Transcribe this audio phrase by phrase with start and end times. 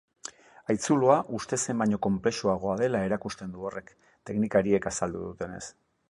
[0.73, 3.93] Haitzuloa uste zen baino konplexuagoa dela erakusten du horrek,
[4.31, 5.61] teknikariek azaldu dutenez.